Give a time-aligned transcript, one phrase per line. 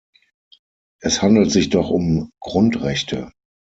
[0.99, 3.31] Es handelt sich doch um Grundrechte.